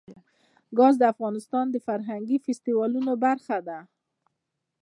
[0.77, 3.79] ګاز د افغانستان د فرهنګي فستیوالونو برخه ده.